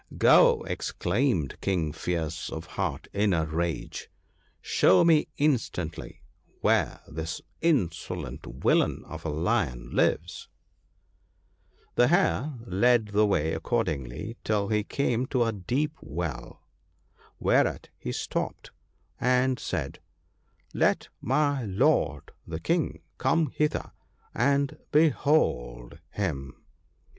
[0.15, 4.09] * Go,' exclaimed King Fierce of heart in a rage;'
[4.59, 6.23] show me, instantly,
[6.61, 10.49] where this insolent villain of a lion lives/"
[11.97, 16.63] The Hare led the way accordingly till he came to a deep well,
[17.37, 18.71] whereat he stopped,
[19.19, 19.99] and said,'
[20.73, 23.91] Let my lord the King come hither
[24.33, 26.55] and behold him.'